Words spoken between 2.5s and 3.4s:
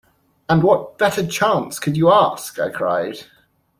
I cried.